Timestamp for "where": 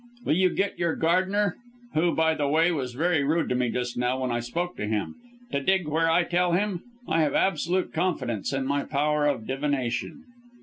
5.87-6.09